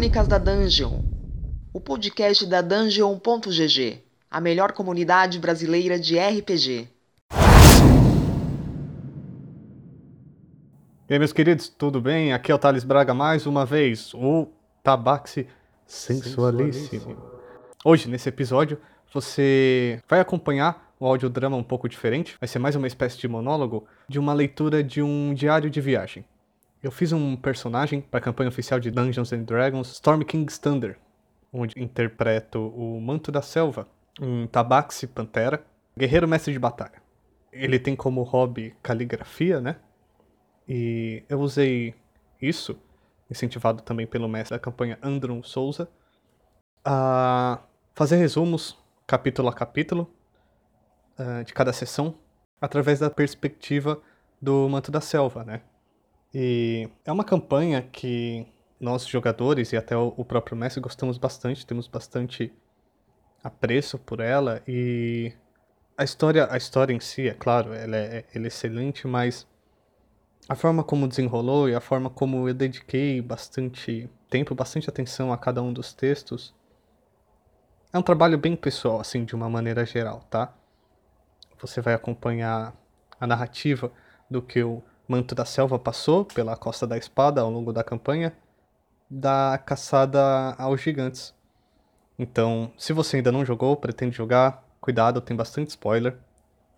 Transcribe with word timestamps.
Crônicas 0.00 0.26
da 0.26 0.38
Dungeon, 0.38 1.02
o 1.74 1.78
podcast 1.78 2.46
da 2.46 2.62
Dungeon.gg, 2.62 4.02
a 4.30 4.40
melhor 4.40 4.72
comunidade 4.72 5.38
brasileira 5.38 6.00
de 6.00 6.18
RPG. 6.18 6.88
E 11.06 11.12
aí, 11.12 11.18
meus 11.18 11.34
queridos, 11.34 11.68
tudo 11.68 12.00
bem? 12.00 12.32
Aqui 12.32 12.50
é 12.50 12.54
o 12.54 12.58
Thales 12.58 12.82
Braga 12.82 13.12
mais 13.12 13.44
uma 13.44 13.66
vez, 13.66 14.14
o 14.14 14.48
Tabaxi 14.82 15.46
Sensualíssimo. 15.86 17.18
Hoje, 17.84 18.08
nesse 18.08 18.30
episódio, 18.30 18.78
você 19.12 20.00
vai 20.08 20.20
acompanhar 20.20 20.94
um 20.98 21.04
audiodrama 21.04 21.58
um 21.58 21.62
pouco 21.62 21.90
diferente. 21.90 22.38
Vai 22.40 22.48
ser 22.48 22.58
mais 22.58 22.74
uma 22.74 22.86
espécie 22.86 23.18
de 23.18 23.28
monólogo 23.28 23.84
de 24.08 24.18
uma 24.18 24.32
leitura 24.32 24.82
de 24.82 25.02
um 25.02 25.34
diário 25.34 25.68
de 25.68 25.78
viagem. 25.78 26.24
Eu 26.82 26.90
fiz 26.90 27.12
um 27.12 27.36
personagem 27.36 28.00
para 28.00 28.18
a 28.18 28.22
campanha 28.22 28.48
oficial 28.48 28.80
de 28.80 28.90
Dungeons 28.90 29.32
and 29.34 29.42
Dragons, 29.42 29.92
Storm 29.92 30.22
King's 30.22 30.58
Thunder, 30.58 30.98
onde 31.52 31.78
interpreto 31.78 32.68
o 32.68 32.98
Manto 32.98 33.30
da 33.30 33.42
Selva, 33.42 33.86
um 34.18 34.46
Tabaxi 34.46 35.06
Pantera, 35.06 35.62
guerreiro 35.96 36.26
mestre 36.26 36.54
de 36.54 36.58
batalha. 36.58 37.02
Ele 37.52 37.78
tem 37.78 37.94
como 37.94 38.22
hobby 38.22 38.74
caligrafia, 38.82 39.60
né? 39.60 39.76
E 40.66 41.22
eu 41.28 41.40
usei 41.40 41.94
isso, 42.40 42.80
incentivado 43.30 43.82
também 43.82 44.06
pelo 44.06 44.28
mestre 44.28 44.56
da 44.56 44.60
campanha 44.60 44.98
Andron 45.02 45.42
Souza, 45.42 45.86
a 46.82 47.58
fazer 47.94 48.16
resumos, 48.16 48.78
capítulo 49.06 49.48
a 49.48 49.52
capítulo, 49.52 50.10
uh, 51.18 51.44
de 51.44 51.52
cada 51.52 51.74
sessão, 51.74 52.14
através 52.58 53.00
da 53.00 53.10
perspectiva 53.10 54.00
do 54.40 54.66
Manto 54.66 54.90
da 54.90 55.02
Selva, 55.02 55.44
né? 55.44 55.60
E 56.32 56.88
é 57.04 57.10
uma 57.10 57.24
campanha 57.24 57.82
que 57.82 58.46
nós 58.78 59.06
jogadores 59.06 59.72
e 59.72 59.76
até 59.76 59.96
o 59.96 60.24
próprio 60.24 60.56
mestre 60.56 60.80
gostamos 60.80 61.18
bastante, 61.18 61.66
temos 61.66 61.86
bastante 61.86 62.52
apreço 63.42 63.98
por 63.98 64.20
ela 64.20 64.62
e 64.66 65.32
a 65.96 66.04
história, 66.04 66.48
a 66.50 66.56
história 66.56 66.94
em 66.94 67.00
si, 67.00 67.28
é 67.28 67.34
claro, 67.34 67.74
ela 67.74 67.96
é, 67.96 68.24
ela 68.34 68.46
é 68.46 68.48
excelente, 68.48 69.06
mas 69.06 69.46
a 70.48 70.54
forma 70.54 70.82
como 70.82 71.06
desenrolou 71.06 71.68
e 71.68 71.74
a 71.74 71.80
forma 71.80 72.08
como 72.08 72.48
eu 72.48 72.54
dediquei 72.54 73.20
bastante 73.20 74.08
tempo, 74.30 74.54
bastante 74.54 74.88
atenção 74.88 75.32
a 75.32 75.36
cada 75.36 75.62
um 75.62 75.72
dos 75.72 75.92
textos, 75.92 76.54
é 77.92 77.98
um 77.98 78.02
trabalho 78.02 78.38
bem 78.38 78.56
pessoal, 78.56 79.00
assim, 79.00 79.24
de 79.24 79.34
uma 79.34 79.50
maneira 79.50 79.84
geral, 79.84 80.20
tá? 80.30 80.54
Você 81.60 81.80
vai 81.80 81.92
acompanhar 81.92 82.74
a 83.20 83.26
narrativa 83.26 83.92
do 84.30 84.40
que 84.40 84.60
eu 84.60 84.82
Manto 85.10 85.34
da 85.34 85.44
Selva 85.44 85.76
passou 85.76 86.24
pela 86.24 86.56
Costa 86.56 86.86
da 86.86 86.96
Espada 86.96 87.40
ao 87.40 87.50
longo 87.50 87.72
da 87.72 87.82
campanha 87.82 88.32
da 89.10 89.60
caçada 89.66 90.54
aos 90.56 90.80
gigantes. 90.80 91.34
Então, 92.16 92.70
se 92.78 92.92
você 92.92 93.16
ainda 93.16 93.32
não 93.32 93.44
jogou, 93.44 93.76
pretende 93.76 94.16
jogar, 94.16 94.64
cuidado, 94.80 95.20
tem 95.20 95.36
bastante 95.36 95.70
spoiler 95.70 96.16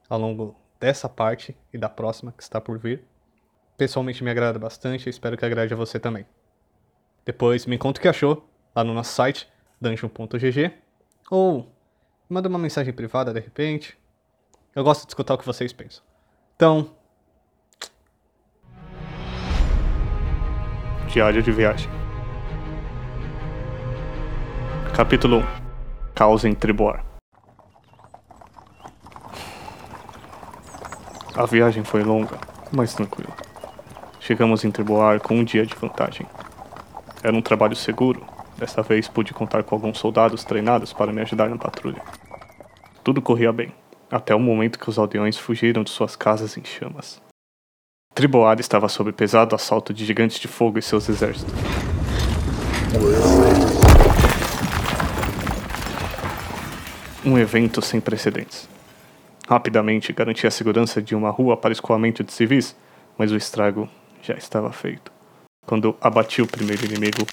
ao 0.09 0.19
longo 0.19 0.57
dessa 0.81 1.11
parte 1.11 1.55
e 1.75 1.77
da 1.77 1.91
próxima 1.91 2.33
que 2.33 2.43
está 2.43 2.59
por 2.59 2.79
vir. 2.79 3.05
Pessoalmente 3.77 4.25
me 4.25 4.31
agrada 4.31 4.59
bastante 4.59 5.11
espero 5.11 5.37
que 5.37 5.45
agrade 5.45 5.75
a 5.75 5.77
você 5.77 6.01
também. 6.01 6.25
Depois 7.27 7.67
me 7.67 7.77
conta 7.77 7.99
o 7.99 8.03
que 8.03 8.09
achou 8.09 8.49
lá 8.75 8.83
no 8.83 8.95
nosso 8.95 9.13
site, 9.13 9.47
dungeon.gg, 9.79 10.73
ou 11.31 11.71
manda 12.31 12.49
uma 12.49 12.59
mensagem 12.59 12.95
privada 12.95 13.31
de 13.31 13.41
repente. 13.41 13.95
Eu 14.75 14.83
gosto 14.83 15.03
de 15.03 15.11
escutar 15.11 15.35
o 15.35 15.39
que 15.39 15.45
vocês 15.45 15.71
pensam. 15.71 16.03
Então, 16.57 16.97
Diário 21.12 21.42
de 21.42 21.52
Viagem. 21.52 21.90
Capítulo 24.96 25.40
1 25.40 25.45
Caos 26.14 26.42
em 26.42 26.55
Triboar. 26.55 27.05
A 31.36 31.45
viagem 31.45 31.84
foi 31.84 32.02
longa, 32.02 32.39
mas 32.74 32.95
tranquila. 32.95 33.28
Chegamos 34.20 34.64
em 34.64 34.70
Triboar 34.70 35.20
com 35.20 35.34
um 35.34 35.45
dia 35.45 35.67
de 35.67 35.74
vantagem. 35.74 36.27
Era 37.23 37.36
um 37.36 37.42
trabalho 37.42 37.77
seguro. 37.77 38.24
Desta 38.56 38.80
vez 38.80 39.06
pude 39.06 39.34
contar 39.34 39.62
com 39.64 39.74
alguns 39.74 39.98
soldados 39.98 40.44
treinados 40.44 40.94
para 40.94 41.12
me 41.12 41.20
ajudar 41.20 41.50
na 41.50 41.58
patrulha. 41.58 42.00
Tudo 43.05 43.20
corria 43.20 43.52
bem, 43.52 43.70
até 44.11 44.34
o 44.34 44.40
momento 44.40 44.79
que 44.79 44.89
os 44.89 44.98
aldeões 44.98 45.36
fugiram 45.36 45.84
de 45.84 45.90
suas 45.90 46.17
casas 46.17 46.56
em 46.56 46.64
chamas. 46.64 47.20
Triboar 48.14 48.61
estava 48.61 48.90
sob 48.90 49.11
pesado 49.11 49.55
assalto 49.55 49.92
de 49.95 50.05
gigantes 50.05 50.39
de 50.39 50.46
fogo 50.46 50.78
e 50.78 50.83
seus 50.83 51.08
exércitos. 51.08 51.55
Um 57.24 57.39
evento 57.39 57.80
sem 57.80 58.02
precedentes. 58.02 58.68
Rapidamente 59.48 60.12
garanti 60.12 60.46
a 60.46 60.50
segurança 60.50 61.00
de 61.00 61.14
uma 61.14 61.30
rua 61.30 61.56
para 61.56 61.73
escoamento 61.73 62.23
de 62.23 62.33
civis, 62.33 62.77
mas 63.17 63.33
o 63.33 63.36
estrago 63.36 63.89
já 64.20 64.34
estava 64.34 64.70
feito. 64.73 65.11
Quando 65.67 65.96
abati 65.98 66.42
o 66.42 66.46
primeiro 66.46 66.84
inimigo, 66.84 67.27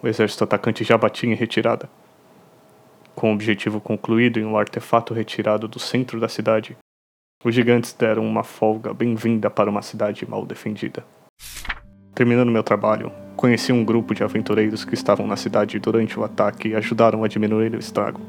o 0.00 0.06
exército 0.06 0.44
atacante 0.44 0.84
já 0.84 0.96
batia 0.96 1.28
em 1.28 1.34
retirada. 1.34 1.90
Com 3.16 3.30
o 3.30 3.34
objetivo 3.34 3.80
concluído 3.80 4.38
e 4.38 4.44
um 4.44 4.56
artefato 4.56 5.12
retirado 5.12 5.66
do 5.66 5.80
centro 5.80 6.20
da 6.20 6.28
cidade, 6.28 6.76
os 7.44 7.54
gigantes 7.54 7.92
deram 7.92 8.26
uma 8.26 8.42
folga 8.42 8.92
bem-vinda 8.94 9.50
para 9.50 9.70
uma 9.70 9.82
cidade 9.82 10.28
mal 10.28 10.44
defendida. 10.44 11.04
Terminando 12.14 12.50
meu 12.50 12.62
trabalho, 12.62 13.12
conheci 13.36 13.72
um 13.72 13.84
grupo 13.84 14.14
de 14.14 14.24
aventureiros 14.24 14.84
que 14.84 14.94
estavam 14.94 15.26
na 15.26 15.36
cidade 15.36 15.78
durante 15.78 16.18
o 16.18 16.24
ataque 16.24 16.68
e 16.68 16.74
ajudaram 16.74 17.22
a 17.22 17.28
diminuir 17.28 17.74
o 17.74 17.78
estrago. 17.78 18.20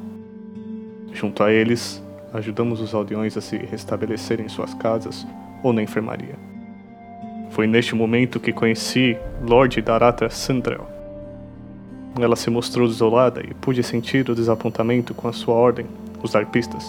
Junto 1.13 1.41
a 1.41 1.51
eles, 1.51 2.03
ajudamos 2.33 2.81
os 2.81 2.93
aldeões 2.93 3.37
a 3.37 3.41
se 3.41 3.57
restabelecerem 3.57 4.45
em 4.45 4.49
suas 4.49 4.73
casas 4.73 5.25
ou 5.63 5.71
na 5.71 5.81
enfermaria. 5.81 6.35
Foi 7.51 7.65
neste 7.65 7.95
momento 7.95 8.41
que 8.41 8.51
conheci 8.51 9.17
Lord 9.41 9.81
Darata 9.81 10.29
Sandrel. 10.29 10.85
Ela 12.19 12.35
se 12.35 12.49
mostrou 12.49 12.87
desolada 12.87 13.41
e 13.41 13.53
pude 13.53 13.81
sentir 13.83 14.29
o 14.29 14.35
desapontamento 14.35 15.13
com 15.13 15.27
a 15.27 15.33
sua 15.33 15.55
ordem, 15.55 15.85
os 16.21 16.35
arpistas. 16.35 16.85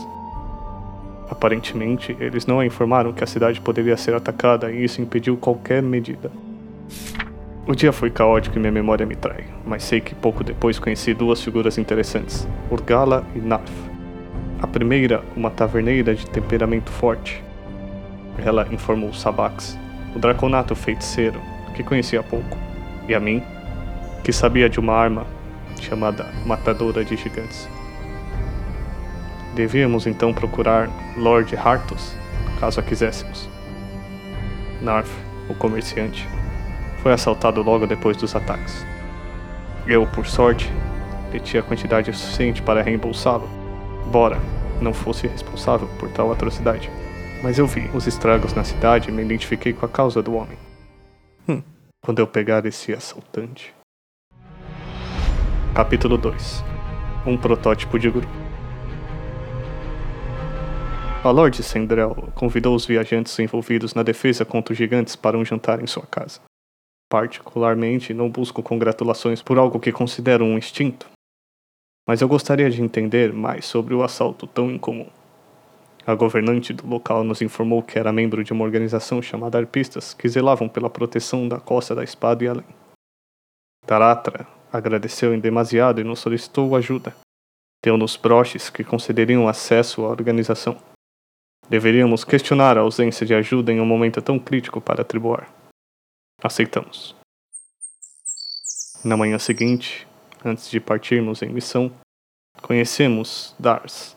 Aparentemente, 1.31 2.17
eles 2.19 2.47
não 2.47 2.61
a 2.61 2.67
informaram 2.67 3.13
que 3.13 3.23
a 3.23 3.27
cidade 3.27 3.61
poderia 3.61 3.97
ser 3.97 4.15
atacada 4.15 4.71
e 4.71 4.83
isso 4.83 5.03
impediu 5.03 5.37
qualquer 5.37 5.83
medida. 5.83 6.31
O 7.67 7.75
dia 7.75 7.93
foi 7.93 8.11
caótico 8.11 8.57
e 8.57 8.59
minha 8.59 8.73
memória 8.73 9.05
me 9.05 9.15
trai, 9.15 9.45
mas 9.67 9.85
sei 9.85 10.01
que 10.01 10.15
pouco 10.15 10.43
depois 10.43 10.79
conheci 10.79 11.13
duas 11.13 11.43
figuras 11.43 11.77
interessantes, 11.77 12.49
Urgala 12.71 13.27
e 13.35 13.41
Narf. 13.41 13.71
A 14.61 14.67
primeira, 14.67 15.23
uma 15.37 15.51
taverneira 15.51 16.15
de 16.15 16.25
temperamento 16.31 16.91
forte. 16.91 17.45
Ela 18.43 18.67
informou 18.73 19.13
Sabax, 19.13 19.79
o 20.17 20.19
draconato 20.19 20.75
feiticeiro, 20.75 21.39
que 21.75 21.85
conhecia 21.85 22.23
pouco, 22.23 22.57
e 23.07 23.15
a 23.15 23.21
mim, 23.21 23.43
que 24.25 24.33
sabia 24.33 24.69
de 24.69 24.81
uma 24.81 24.95
arma 24.95 25.27
chamada 25.79 26.27
Matadora 26.47 27.05
de 27.05 27.17
Gigantes. 27.17 27.69
Devíamos 29.55 30.07
então 30.07 30.33
procurar 30.33 30.89
Lord 31.17 31.57
Hartus, 31.57 32.15
caso 32.61 32.81
a 32.81 32.83
quiséssemos. 32.83 33.49
Narf, 34.81 35.11
o 35.49 35.55
comerciante, 35.55 36.29
foi 37.03 37.13
assaltado 37.13 37.63
logo 37.63 37.87
depois 37.87 38.17
dos 38.17 38.35
ataques. 38.35 38.87
Eu, 39.87 40.07
por 40.07 40.27
sorte, 40.27 40.71
detinha 41.33 41.63
a 41.63 41.65
quantidade 41.65 42.13
suficiente 42.13 42.63
para 42.63 42.83
reembolsá-lo, 42.83 43.49
embora 44.07 44.39
não 44.81 44.93
fosse 44.93 45.27
responsável 45.27 45.89
por 45.99 46.09
tal 46.11 46.31
atrocidade. 46.31 46.91
Mas 47.43 47.59
eu 47.59 47.67
vi 47.67 47.89
os 47.95 48.07
estragos 48.07 48.53
na 48.53 48.65
cidade 48.65 49.09
e 49.09 49.13
me 49.13 49.23
identifiquei 49.23 49.73
com 49.73 49.87
a 49.87 49.89
causa 49.89 50.23
do 50.23 50.35
homem. 50.35 50.59
Hum, 51.49 51.63
quando 52.05 52.19
eu 52.19 52.27
pegar 52.27 52.67
esse 52.67 52.93
assaltante. 52.93 53.75
Capítulo 55.75 56.19
2 56.19 56.65
Um 57.25 57.37
protótipo 57.37 57.99
de 57.99 58.11
grupo. 58.11 58.48
A 61.25 61.31
Lord 61.31 61.61
Sendrel 61.65 62.15
convidou 62.37 62.77
os 62.77 62.87
viajantes 62.87 63.37
envolvidos 63.41 63.93
na 63.93 64.05
defesa 64.05 64.45
contra 64.45 64.73
os 64.73 64.79
gigantes 64.79 65.17
para 65.17 65.37
um 65.37 65.45
jantar 65.45 65.83
em 65.83 65.87
sua 65.87 66.07
casa. 66.07 66.41
Particularmente, 67.11 68.15
não 68.15 68.31
busco 68.31 68.63
congratulações 68.63 69.43
por 69.43 69.59
algo 69.59 69.81
que 69.81 69.91
considero 69.91 70.45
um 70.45 70.57
instinto, 70.57 71.09
mas 72.07 72.21
eu 72.21 72.29
gostaria 72.29 72.71
de 72.71 72.81
entender 72.81 73.33
mais 73.33 73.67
sobre 73.67 73.95
o 73.95 74.05
assalto 74.05 74.47
tão 74.47 74.71
incomum. 74.71 75.09
A 76.07 76.15
governante 76.15 76.73
do 76.73 76.87
local 76.87 77.25
nos 77.25 77.43
informou 77.43 77.83
que 77.83 77.99
era 77.99 78.13
membro 78.13 78.45
de 78.45 78.53
uma 78.53 78.65
organização 78.65 79.21
chamada 79.21 79.59
Arpistas, 79.59 80.15
que 80.15 80.29
zelavam 80.29 80.69
pela 80.69 80.89
proteção 80.89 81.49
da 81.49 81.59
Costa 81.59 81.97
da 81.97 82.05
Espada 82.05 82.45
e 82.45 82.49
além. 82.49 82.65
Taratra 83.85 84.47
agradeceu 84.73 85.35
em 85.35 85.41
demasiado 85.41 86.01
e 86.01 86.05
nos 86.05 86.21
solicitou 86.21 86.77
ajuda. 86.77 87.15
Deu-nos 87.85 88.17
broches 88.17 88.71
que 88.71 88.85
concederiam 88.85 89.49
acesso 89.49 90.05
à 90.05 90.09
organização. 90.09 90.79
Deveríamos 91.69 92.25
questionar 92.25 92.79
a 92.79 92.81
ausência 92.81 93.27
de 93.27 93.35
ajuda 93.35 93.71
em 93.71 93.81
um 93.81 93.85
momento 93.85 94.23
tão 94.23 94.39
crítico 94.39 94.81
para 94.81 95.05
Triboar. 95.05 95.53
Aceitamos. 96.43 97.15
Na 99.05 99.17
manhã 99.17 99.39
seguinte, 99.39 100.07
antes 100.43 100.71
de 100.71 100.81
partirmos 100.81 101.43
em 101.43 101.51
missão, 101.51 101.93
conhecemos 102.63 103.55
Dars, 103.59 104.17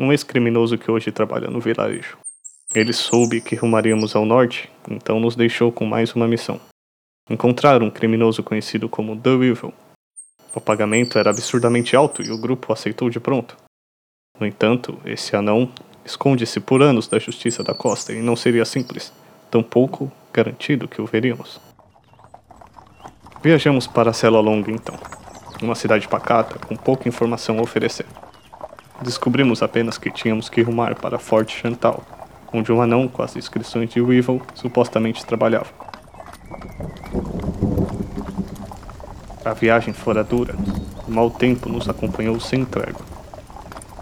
um 0.00 0.10
ex-criminoso 0.10 0.78
que 0.78 0.90
hoje 0.90 1.12
trabalha 1.12 1.48
no 1.48 1.60
vilarejo. 1.60 2.16
Ele 2.74 2.92
soube 2.92 3.40
que 3.40 3.54
rumaríamos 3.54 4.16
ao 4.16 4.24
norte, 4.24 4.70
então 4.90 5.20
nos 5.20 5.36
deixou 5.36 5.70
com 5.70 5.84
mais 5.84 6.14
uma 6.14 6.26
missão. 6.26 6.60
Encontrar 7.28 7.82
um 7.82 7.90
criminoso 7.90 8.42
conhecido 8.42 8.88
como 8.88 9.20
The 9.20 9.30
Evil. 9.30 9.74
O 10.54 10.60
pagamento 10.60 11.18
era 11.18 11.30
absurdamente 11.30 11.94
alto 11.94 12.22
e 12.22 12.30
o 12.30 12.38
grupo 12.38 12.72
aceitou 12.72 13.10
de 13.10 13.20
pronto. 13.20 13.56
No 14.38 14.46
entanto, 14.46 14.98
esse 15.04 15.34
anão 15.34 15.72
esconde-se 16.06 16.60
por 16.60 16.80
anos 16.82 17.08
da 17.08 17.18
justiça 17.18 17.64
da 17.64 17.74
costa 17.74 18.12
e 18.12 18.22
não 18.22 18.36
seria 18.36 18.64
simples, 18.64 19.12
tampouco 19.50 20.10
garantido 20.32 20.86
que 20.86 21.02
o 21.02 21.06
veríamos. 21.06 21.60
Viajamos 23.42 23.86
para 23.86 24.12
Cela 24.12 24.40
Longa 24.40 24.70
então, 24.70 24.94
uma 25.60 25.74
cidade 25.74 26.06
pacata 26.06 26.58
com 26.64 26.76
pouca 26.76 27.08
informação 27.08 27.58
a 27.58 27.62
oferecer. 27.62 28.06
Descobrimos 29.02 29.62
apenas 29.62 29.98
que 29.98 30.10
tínhamos 30.10 30.48
que 30.48 30.62
rumar 30.62 30.94
para 30.94 31.18
Fort 31.18 31.50
Chantal, 31.50 32.02
onde 32.52 32.72
um 32.72 32.80
anão 32.80 33.08
com 33.08 33.22
as 33.22 33.36
inscrições 33.36 33.90
de 33.90 34.00
Weevil 34.00 34.40
supostamente 34.54 35.26
trabalhava. 35.26 35.68
A 39.44 39.52
viagem 39.52 39.92
fora 39.92 40.24
dura, 40.24 40.54
o 41.06 41.10
mau 41.10 41.30
tempo 41.30 41.68
nos 41.68 41.88
acompanhou 41.88 42.38
sem 42.40 42.64
trégua. 42.64 43.05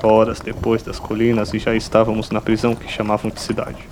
Horas 0.07 0.39
depois 0.39 0.83
das 0.83 0.99
colinas 0.99 1.55
e 1.55 1.59
já 1.59 1.75
estávamos 1.75 2.29
na 2.29 2.39
prisão 2.39 2.77
que 2.77 2.93
chamavam 2.93 3.31
de 3.31 3.41
cidade. 3.41 3.89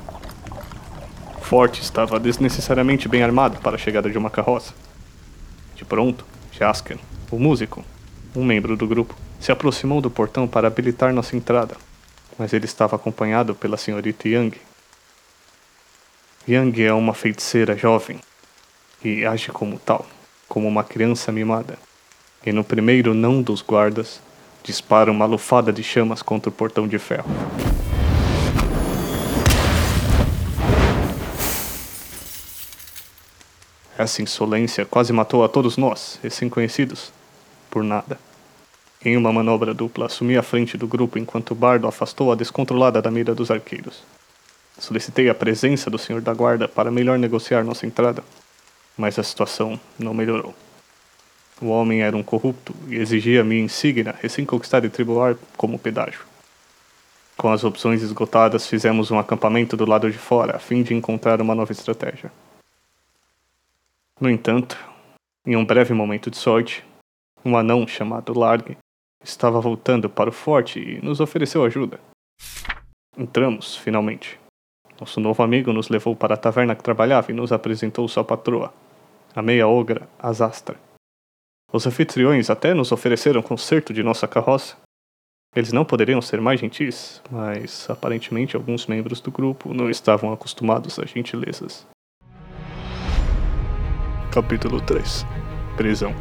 Forte 1.41 1.81
estava 1.81 2.21
desnecessariamente 2.21 3.09
bem 3.09 3.23
armado 3.23 3.59
para 3.63 3.77
a 3.77 3.79
chegada 3.79 4.11
de 4.11 4.19
uma 4.19 4.29
carroça. 4.29 4.75
De 5.75 5.87
pronto, 5.87 6.27
Jasker, 6.53 6.99
o 7.31 7.39
músico, 7.39 7.83
um 8.37 8.45
membro 8.45 8.77
do 8.77 8.87
grupo, 8.87 9.17
se 9.41 9.51
aproximou 9.51 10.03
do 10.03 10.11
portão 10.11 10.47
para 10.47 10.67
habilitar 10.67 11.15
nossa 11.15 11.35
entrada, 11.35 11.77
mas 12.39 12.53
ele 12.53 12.67
estava 12.67 12.95
acompanhado 12.95 13.55
pela 13.55 13.79
senhorita 13.79 14.29
Yang. 14.29 14.61
Yang 16.47 16.83
é 16.85 16.93
uma 16.93 17.15
feiticeira 17.15 17.75
jovem 17.75 18.21
e 19.03 19.25
age 19.25 19.51
como 19.51 19.79
tal, 19.79 20.05
como 20.47 20.69
uma 20.69 20.85
criança 20.85 21.33
mimada. 21.33 21.79
E 22.45 22.53
no 22.53 22.63
primeiro 22.63 23.15
não 23.15 23.41
dos 23.41 23.63
guardas, 23.63 24.21
dispara 24.63 25.11
uma 25.11 25.27
lufada 25.27 25.73
de 25.73 25.83
chamas 25.83 26.23
contra 26.23 26.49
o 26.49 26.53
portão 26.53 26.87
de 26.87 26.99
ferro. 26.99 27.29
Essa 33.97 34.23
insolência 34.23 34.85
quase 34.85 35.13
matou 35.13 35.45
a 35.45 35.49
todos 35.49 35.77
nós, 35.77 36.19
recém-conhecidos, 36.23 37.13
por 37.71 37.85
nada. 37.85 38.19
Em 39.05 39.17
uma 39.17 39.33
manobra 39.33 39.75
dupla, 39.75 40.07
assumi 40.07 40.37
a 40.37 40.43
frente 40.43 40.77
do 40.77 40.87
grupo 40.87 41.19
enquanto 41.19 41.51
o 41.51 41.55
bardo 41.55 41.87
afastou 41.87 42.33
a 42.33 42.35
descontrolada 42.35 43.03
da 43.03 43.11
mira 43.11 43.35
dos 43.35 43.51
arqueiros. 43.51 44.03
Solicitei 44.79 45.29
a 45.29 45.35
presença 45.35 45.91
do 45.91 45.99
senhor 45.99 46.23
da 46.23 46.33
guarda 46.33 46.67
para 46.67 46.91
melhor 46.91 47.19
negociar 47.19 47.63
nossa 47.65 47.87
entrada, 47.87 48.25
mas 48.97 49.19
a 49.19 49.23
situação 49.23 49.79
não 49.99 50.15
melhorou. 50.15 50.55
O 51.63 51.69
homem 51.69 52.03
era 52.03 52.17
um 52.17 52.25
corrupto 52.25 52.75
e 52.89 52.97
exigia 52.97 53.45
minha 53.45 53.63
insígnia 53.63 54.13
recém-conquistada 54.21 54.85
e 54.85 54.91
tribular 54.91 55.37
como 55.57 55.79
pedágio. 55.79 56.25
Com 57.37 57.53
as 57.53 57.63
opções 57.63 58.03
esgotadas, 58.03 58.67
fizemos 58.67 59.13
um 59.13 59.19
acampamento 59.19 59.77
do 59.77 59.89
lado 59.89 60.11
de 60.11 60.19
fora 60.19 60.57
a 60.57 60.59
fim 60.59 60.83
de 60.83 60.93
encontrar 60.93 61.41
uma 61.41 61.55
nova 61.55 61.71
estratégia. 61.71 62.33
No 64.21 64.29
entanto, 64.29 64.77
em 65.47 65.55
um 65.55 65.65
breve 65.65 65.95
momento 65.95 66.33
de 66.33 66.37
sorte, 66.37 66.85
um 67.45 67.57
anão 67.57 67.87
chamado 67.87 68.37
Larg 68.37 68.77
estava 69.23 69.61
voltando 69.61 70.11
para 70.11 70.31
o 70.31 70.33
forte 70.33 70.81
e 70.81 71.01
nos 71.01 71.21
ofereceu 71.21 71.65
ajuda. 71.65 72.01
Entramos, 73.17 73.77
finalmente. 73.77 74.37
Nosso 74.99 75.21
novo 75.21 75.45
amigo 75.45 75.73
nos 75.73 75.89
levou 75.89 76.17
para 76.17 76.35
a 76.35 76.37
taverna 76.37 76.75
que 76.75 76.83
trabalhava 76.83 77.31
e 77.31 77.35
nos 77.35 77.53
apresentou 77.53 78.09
sua 78.09 78.25
patroa, 78.25 78.75
a 79.33 79.41
meia 79.41 79.69
ogra 79.69 80.09
Azastra. 80.19 80.77
Os 81.75 81.87
anfitriões 81.87 82.51
até 82.51 82.75
nos 82.75 82.93
ofereceram 82.93 83.41
conserto 83.41 83.95
de 83.95 84.03
nossa 84.03 84.29
carroça. 84.29 84.77
Eles 85.57 85.73
não 85.73 85.87
poderiam 85.87 86.21
ser 86.21 86.39
mais 86.39 86.61
gentis, 86.61 87.23
mas 87.31 87.89
aparentemente 87.89 88.55
alguns 88.55 88.87
membros 88.87 89.23
do 89.23 89.31
grupo 89.31 89.73
não 89.73 89.89
estavam 89.89 90.31
acostumados 90.35 90.99
a 90.99 91.07
gentilezas. 91.07 91.87
Capítulo 94.31 94.83
3 94.83 95.25
Prisão 95.75 96.15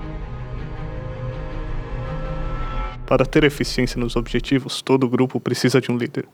Para 3.05 3.25
ter 3.25 3.43
eficiência 3.43 3.99
nos 3.99 4.15
objetivos, 4.15 4.81
todo 4.81 5.09
grupo 5.09 5.37
precisa 5.37 5.81
de 5.81 5.91
um 5.91 5.97
líder. 5.97 6.29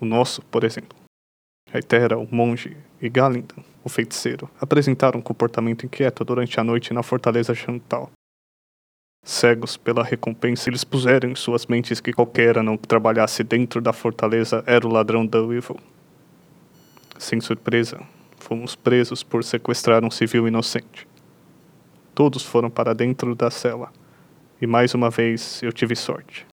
O 0.00 0.04
nosso, 0.04 0.42
por 0.42 0.64
exemplo. 0.64 0.98
Aitera, 1.72 2.18
o 2.18 2.26
monge, 2.28 2.76
e 3.00 3.08
Galindan, 3.08 3.62
o 3.84 3.88
feiticeiro, 3.88 4.50
apresentaram 4.60 5.20
um 5.20 5.22
comportamento 5.22 5.86
inquieto 5.86 6.24
durante 6.24 6.58
a 6.58 6.64
noite 6.64 6.92
na 6.92 7.04
fortaleza 7.04 7.54
Chantal. 7.54 8.10
Cegos 9.24 9.76
pela 9.76 10.02
recompensa, 10.02 10.70
eles 10.70 10.84
puseram 10.84 11.30
em 11.30 11.34
suas 11.34 11.66
mentes 11.66 12.00
que 12.00 12.12
qualquer 12.12 12.58
anão 12.58 12.76
que 12.76 12.88
trabalhasse 12.88 13.44
dentro 13.44 13.80
da 13.80 13.92
fortaleza 13.92 14.62
era 14.66 14.86
o 14.86 14.90
ladrão 14.90 15.26
da 15.26 15.40
Weevil. 15.40 15.78
Sem 17.18 17.40
surpresa, 17.40 18.00
fomos 18.38 18.74
presos 18.74 19.22
por 19.22 19.44
sequestrar 19.44 20.04
um 20.04 20.10
civil 20.10 20.48
inocente. 20.48 21.06
Todos 22.14 22.42
foram 22.42 22.70
para 22.70 22.94
dentro 22.94 23.34
da 23.34 23.50
cela 23.50 23.92
e 24.60 24.66
mais 24.66 24.94
uma 24.94 25.10
vez 25.10 25.62
eu 25.62 25.72
tive 25.72 25.94
sorte. 25.94 26.46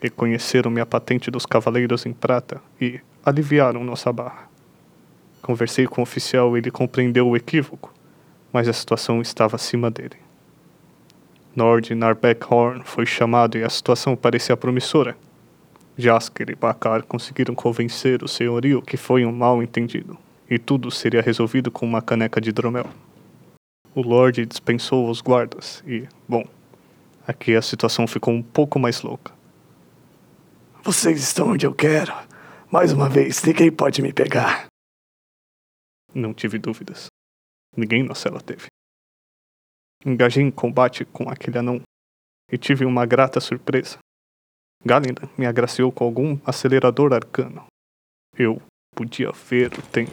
Reconheceram 0.00 0.70
minha 0.70 0.86
patente 0.86 1.30
dos 1.30 1.46
Cavaleiros 1.46 2.06
em 2.06 2.12
Prata 2.12 2.60
e 2.80 3.00
aliviaram 3.24 3.84
nossa 3.84 4.12
barra. 4.12 4.48
Conversei 5.42 5.86
com 5.86 6.00
o 6.00 6.04
oficial 6.04 6.56
e 6.56 6.60
ele 6.60 6.70
compreendeu 6.70 7.28
o 7.28 7.36
equívoco, 7.36 7.92
mas 8.52 8.68
a 8.68 8.72
situação 8.72 9.20
estava 9.20 9.56
acima 9.56 9.90
dele. 9.90 10.16
Nord 11.54 11.94
Narbeckhorn 11.94 12.82
foi 12.84 13.06
chamado 13.06 13.58
e 13.58 13.64
a 13.64 13.70
situação 13.70 14.16
parecia 14.16 14.56
promissora. 14.56 15.16
Jasker 15.96 16.50
e 16.50 16.54
Bakar 16.54 17.02
conseguiram 17.02 17.54
convencer 17.54 18.22
o 18.22 18.28
senhorio 18.28 18.80
que 18.80 18.96
foi 18.96 19.24
um 19.24 19.32
mal 19.32 19.62
entendido, 19.62 20.16
e 20.48 20.58
tudo 20.58 20.90
seria 20.90 21.20
resolvido 21.20 21.70
com 21.70 21.84
uma 21.84 22.00
caneca 22.00 22.40
de 22.40 22.50
hidromel. 22.50 22.86
O 23.94 24.02
Lorde 24.02 24.46
dispensou 24.46 25.10
os 25.10 25.20
guardas 25.20 25.82
e, 25.86 26.06
bom, 26.28 26.44
Aqui 27.30 27.54
a 27.54 27.62
situação 27.62 28.08
ficou 28.08 28.34
um 28.34 28.42
pouco 28.42 28.76
mais 28.76 29.02
louca. 29.02 29.32
Vocês 30.82 31.22
estão 31.22 31.50
onde 31.50 31.64
eu 31.64 31.72
quero. 31.72 32.12
Mais 32.68 32.92
uma 32.92 33.08
vez, 33.08 33.40
ninguém 33.44 33.70
pode 33.70 34.02
me 34.02 34.12
pegar. 34.12 34.66
Não 36.12 36.34
tive 36.34 36.58
dúvidas. 36.58 37.06
Ninguém 37.76 38.02
na 38.02 38.16
cela 38.16 38.40
teve. 38.40 38.66
Engajei 40.04 40.42
em 40.42 40.50
combate 40.50 41.04
com 41.04 41.28
aquele 41.28 41.58
anão 41.58 41.82
e 42.50 42.56
tive 42.56 42.84
uma 42.84 43.04
grata 43.04 43.38
surpresa. 43.38 43.98
Galinda 44.84 45.28
me 45.36 45.46
agraciou 45.46 45.92
com 45.92 46.04
algum 46.04 46.38
acelerador 46.44 47.12
arcano. 47.12 47.66
Eu 48.36 48.62
podia 48.94 49.30
ver 49.32 49.72
o 49.78 49.82
tempo. 49.82 50.12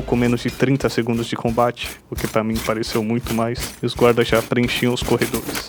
Pouco 0.00 0.16
menos 0.16 0.40
de 0.40 0.50
30 0.50 0.88
segundos 0.88 1.26
de 1.26 1.36
combate, 1.36 2.00
o 2.10 2.16
que 2.16 2.26
para 2.26 2.42
mim 2.42 2.56
pareceu 2.56 3.04
muito 3.04 3.34
mais, 3.34 3.76
e 3.82 3.84
os 3.84 3.94
guardas 3.94 4.26
já 4.26 4.40
preenchiam 4.40 4.94
os 4.94 5.02
corredores, 5.02 5.68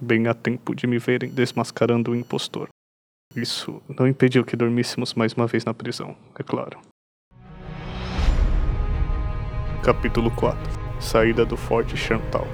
bem 0.00 0.28
a 0.28 0.34
tempo 0.34 0.72
de 0.72 0.86
me 0.86 1.00
verem 1.00 1.28
desmascarando 1.28 2.12
o 2.12 2.14
impostor. 2.14 2.68
Isso 3.34 3.82
não 3.98 4.06
impediu 4.06 4.44
que 4.44 4.54
dormíssemos 4.54 5.14
mais 5.14 5.32
uma 5.32 5.48
vez 5.48 5.64
na 5.64 5.74
prisão, 5.74 6.14
é 6.38 6.44
claro. 6.44 6.78
Capítulo 9.82 10.30
4 10.30 10.60
Saída 11.00 11.44
do 11.44 11.56
Forte 11.56 11.96
Chantal 11.96 12.46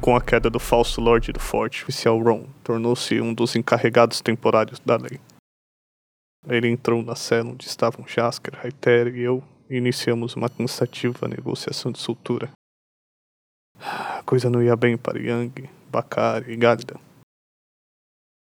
Com 0.00 0.16
a 0.16 0.20
queda 0.20 0.50
do 0.50 0.58
falso 0.58 1.00
Lorde 1.00 1.30
do 1.30 1.38
Forte, 1.38 1.82
o 1.82 1.84
oficial 1.84 2.18
Ron 2.18 2.44
tornou-se 2.64 3.20
um 3.20 3.32
dos 3.32 3.54
encarregados 3.54 4.20
temporários 4.20 4.80
da 4.84 4.96
lei. 4.96 5.20
Ele 6.46 6.68
entrou 6.68 7.02
na 7.02 7.16
cela 7.16 7.50
onde 7.50 7.66
estavam 7.66 8.06
Jasker, 8.06 8.54
Raiter 8.54 9.14
e 9.14 9.20
eu 9.22 9.42
e 9.68 9.76
iniciamos 9.76 10.36
uma 10.36 10.48
cansativa 10.48 11.26
negociação 11.26 11.90
de 11.90 11.98
soltura. 11.98 12.50
A 13.78 14.22
coisa 14.24 14.50
não 14.50 14.62
ia 14.62 14.76
bem 14.76 14.96
para 14.96 15.18
Yang, 15.18 15.68
Bakar 15.90 16.48
e 16.48 16.56
Galida. 16.56 17.00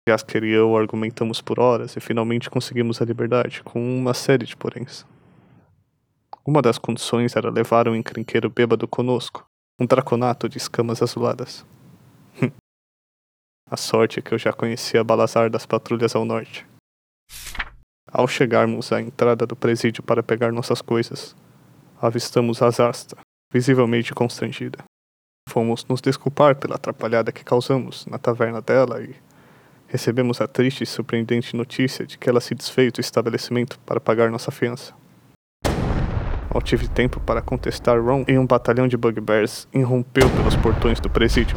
Jasker 0.08 0.42
e 0.42 0.50
eu 0.50 0.76
argumentamos 0.76 1.40
por 1.40 1.60
horas 1.60 1.94
e 1.96 2.00
finalmente 2.00 2.50
conseguimos 2.50 3.00
a 3.00 3.04
liberdade, 3.04 3.62
com 3.62 3.80
uma 3.80 4.14
série 4.14 4.46
de 4.46 4.56
poréns. 4.56 5.06
Uma 6.44 6.60
das 6.60 6.76
condições 6.76 7.36
era 7.36 7.50
levar 7.50 7.86
um 7.86 7.94
encrenqueiro 7.94 8.50
bêbado 8.50 8.88
conosco, 8.88 9.44
um 9.78 9.86
draconato 9.86 10.48
de 10.48 10.58
escamas 10.58 11.02
azuladas. 11.02 11.64
A 13.70 13.76
sorte 13.76 14.18
é 14.18 14.22
que 14.22 14.34
eu 14.34 14.38
já 14.38 14.52
conhecia 14.52 15.04
Balazar 15.04 15.48
das 15.48 15.64
patrulhas 15.64 16.16
ao 16.16 16.24
norte. 16.24 16.66
Ao 18.14 18.28
chegarmos 18.28 18.92
à 18.92 19.00
entrada 19.00 19.46
do 19.46 19.56
presídio 19.56 20.02
para 20.02 20.22
pegar 20.22 20.52
nossas 20.52 20.82
coisas, 20.82 21.34
avistamos 21.98 22.60
Azasta, 22.60 23.16
visivelmente 23.50 24.12
constrangida. 24.12 24.84
Fomos 25.48 25.86
nos 25.86 26.02
desculpar 26.02 26.56
pela 26.56 26.74
atrapalhada 26.74 27.32
que 27.32 27.42
causamos 27.42 28.04
na 28.04 28.18
taverna 28.18 28.60
dela 28.60 29.02
e 29.02 29.14
recebemos 29.88 30.42
a 30.42 30.46
triste 30.46 30.84
e 30.84 30.86
surpreendente 30.86 31.56
notícia 31.56 32.04
de 32.04 32.18
que 32.18 32.28
ela 32.28 32.42
se 32.42 32.54
desfez 32.54 32.92
do 32.92 33.00
estabelecimento 33.00 33.78
para 33.80 33.98
pagar 33.98 34.30
nossa 34.30 34.50
fiança. 34.50 34.92
Mal 36.52 36.60
tive 36.62 36.88
tempo 36.88 37.18
para 37.18 37.40
contestar 37.40 37.98
Ron 37.98 38.26
e 38.28 38.36
um 38.36 38.46
batalhão 38.46 38.86
de 38.86 38.96
bugbears 38.98 39.66
irrompeu 39.72 40.28
pelos 40.28 40.54
portões 40.56 41.00
do 41.00 41.08
presídio. 41.08 41.56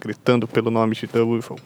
Gritando 0.00 0.48
pelo 0.48 0.72
nome 0.72 0.96
de 0.96 1.06
The 1.06 1.20
Weevil. 1.20 1.56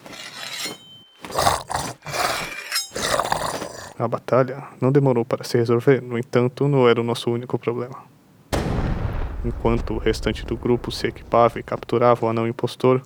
A 4.04 4.08
batalha 4.08 4.64
não 4.82 4.92
demorou 4.92 5.24
para 5.24 5.44
se 5.44 5.56
resolver, 5.56 6.02
no 6.02 6.18
entanto, 6.18 6.68
não 6.68 6.86
era 6.86 7.00
o 7.00 7.02
nosso 7.02 7.30
único 7.30 7.58
problema. 7.58 8.04
Enquanto 9.42 9.94
o 9.94 9.98
restante 9.98 10.44
do 10.44 10.58
grupo 10.58 10.92
se 10.92 11.06
equipava 11.06 11.58
e 11.58 11.62
capturava 11.62 12.26
o 12.26 12.28
anão 12.28 12.46
impostor, 12.46 13.00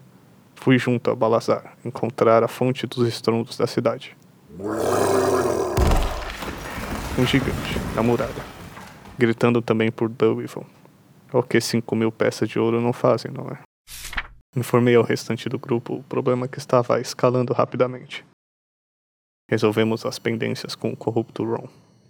fui 0.56 0.76
junto 0.76 1.08
a 1.08 1.14
Balazar 1.14 1.74
encontrar 1.84 2.42
a 2.42 2.48
fonte 2.48 2.84
dos 2.84 3.06
estrondos 3.06 3.56
da 3.56 3.68
cidade. 3.68 4.16
Um 7.16 7.24
gigante, 7.24 7.78
na 7.94 8.02
muralha, 8.02 8.44
gritando 9.16 9.62
também 9.62 9.92
por 9.92 10.10
Weevil. 10.20 10.66
O 11.32 11.44
que 11.44 11.60
cinco 11.60 11.94
mil 11.94 12.10
peças 12.10 12.48
de 12.48 12.58
ouro 12.58 12.80
não 12.80 12.92
fazem, 12.92 13.30
não 13.30 13.46
é? 13.50 13.58
Informei 14.56 14.96
ao 14.96 15.04
restante 15.04 15.48
do 15.48 15.60
grupo 15.60 15.94
o 15.94 16.02
problema 16.02 16.48
que 16.48 16.58
estava 16.58 17.00
escalando 17.00 17.52
rapidamente. 17.52 18.26
Resolvemos 19.48 20.04
as 20.04 20.18
pendências 20.18 20.74
com 20.74 20.92
o 20.92 20.96
corrupto 20.96 21.42
Ron. 21.42 21.66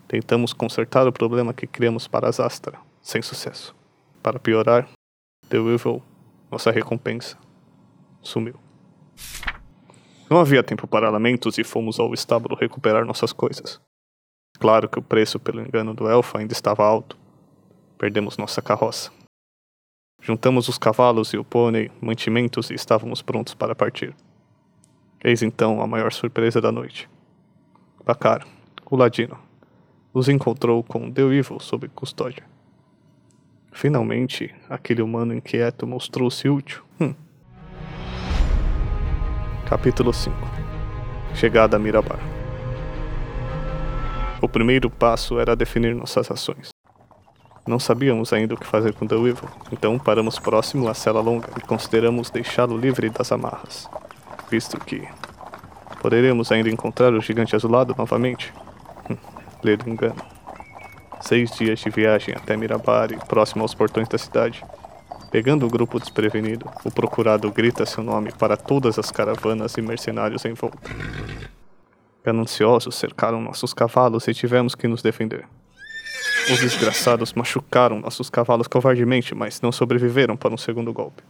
Tentamos 0.09 0.53
consertar 0.53 1.07
o 1.07 1.13
problema 1.13 1.55
que 1.55 1.69
criamos 1.69 2.09
para 2.09 2.29
as 2.29 2.41
Astra, 2.41 2.79
sem 3.01 3.23
sucesso. 3.23 3.77
Para 4.21 4.41
piorar, 4.41 4.89
The 5.49 5.59
Weevil, 5.59 6.03
nossa 6.51 6.73
recompensa, 6.73 7.39
sumiu. 8.21 8.57
Não 10.29 10.41
havia 10.41 10.65
tempo 10.65 10.89
para 10.89 11.11
lamentos 11.11 11.59
e 11.59 11.65
fomos 11.65 12.01
ao 12.01 12.13
estábulo 12.13 12.57
recuperar 12.57 13.05
nossas 13.05 13.33
coisas. 13.33 13.81
Claro 14.59 14.89
que 14.89 14.99
o 14.99 15.03
preço 15.03 15.39
pelo 15.39 15.61
engano 15.61 15.95
do 15.95 16.09
elfo 16.09 16.37
ainda 16.37 16.53
estava 16.53 16.85
alto. 16.85 17.17
Perdemos 17.97 18.37
nossa 18.37 18.61
carroça. 18.61 19.13
Juntamos 20.21 20.69
os 20.69 20.77
cavalos 20.77 21.33
e 21.33 21.39
o 21.39 21.45
pônei, 21.45 21.91
mantimentos 22.01 22.71
e 22.71 22.75
estávamos 22.75 23.23
prontos 23.23 23.55
para 23.55 23.77
partir. 23.77 24.13
Eis 25.23 25.43
então 25.43 25.81
a 25.81 25.87
maior 25.87 26.13
surpresa 26.13 26.61
da 26.61 26.73
noite. 26.73 27.09
Bakar, 28.09 28.47
o 28.91 28.97
ladino, 28.97 29.37
nos 30.15 30.31
encontrou 30.31 30.83
com 30.83 31.13
The 31.13 31.21
Evil 31.21 31.61
sob 31.61 31.89
custódia. 31.89 32.43
Finalmente, 33.71 34.55
aquele 34.67 35.03
humano 35.03 35.35
inquieto 35.35 35.87
mostrou-se 35.87 36.49
útil. 36.49 36.83
Hum. 36.99 37.13
Capítulo 39.69 40.11
5 40.15 40.35
Chegada 41.35 41.77
a 41.77 41.79
Mirabar 41.79 42.19
O 44.41 44.49
primeiro 44.49 44.89
passo 44.89 45.39
era 45.39 45.55
definir 45.55 45.95
nossas 45.95 46.31
ações. 46.31 46.71
Não 47.67 47.79
sabíamos 47.79 48.33
ainda 48.33 48.55
o 48.55 48.59
que 48.59 48.67
fazer 48.67 48.95
com 48.95 49.07
The 49.07 49.17
Evil, 49.17 49.51
então 49.71 49.99
paramos 49.99 50.39
próximo 50.39 50.89
à 50.89 50.95
cela 50.95 51.21
longa 51.21 51.51
e 51.59 51.61
consideramos 51.61 52.31
deixá-lo 52.31 52.79
livre 52.79 53.11
das 53.11 53.31
amarras, 53.33 53.87
visto 54.51 54.81
que 54.81 55.07
Poderemos 56.01 56.53
ainda 56.53 56.71
encontrar 56.71 57.13
o 57.13 57.21
gigante 57.21 57.57
azulado 57.57 57.95
novamente? 57.97 58.53
Hum, 59.11 59.17
ler 59.63 59.81
engano. 59.87 60.23
Seis 61.21 61.51
dias 61.51 61.81
de 61.81 61.91
viagem 61.91 62.35
até 62.35 62.57
Mirabar 62.57 63.13
e 63.13 63.17
próximo 63.17 63.63
aos 63.63 63.75
portões 63.75 64.09
da 64.09 64.17
cidade. 64.17 64.65
Pegando 65.31 65.67
o 65.67 65.69
grupo 65.69 65.99
desprevenido, 65.99 66.71
o 66.85 66.91
procurado 66.91 67.51
grita 67.51 67.85
seu 67.85 68.03
nome 68.03 68.33
para 68.33 68.57
todas 68.57 68.99
as 68.99 69.11
caravanas 69.11 69.77
e 69.77 69.83
mercenários 69.83 70.45
em 70.45 70.55
volta. 70.55 70.91
Gananciosos 72.25 72.95
cercaram 72.95 73.41
nossos 73.41 73.75
cavalos 73.75 74.27
e 74.29 74.35
tivemos 74.35 74.75
que 74.75 74.89
nos 74.89 75.03
defender. 75.03 75.45
Os 76.51 76.61
desgraçados 76.61 77.35
machucaram 77.35 78.01
nossos 78.01 78.31
cavalos 78.31 78.67
covardemente, 78.67 79.35
mas 79.35 79.61
não 79.61 79.71
sobreviveram 79.71 80.35
para 80.35 80.55
um 80.55 80.57
segundo 80.57 80.93
golpe. 80.95 81.23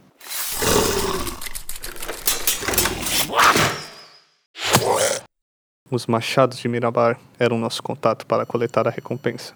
Os 5.91 6.05
machados 6.05 6.59
de 6.59 6.67
Mirabar 6.67 7.19
eram 7.39 7.57
nosso 7.57 7.81
contato 7.81 8.23
para 8.27 8.45
coletar 8.45 8.87
a 8.87 8.91
recompensa, 8.91 9.55